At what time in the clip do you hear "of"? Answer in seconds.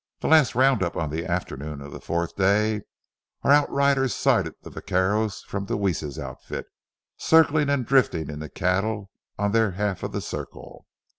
1.79-1.91, 10.01-10.11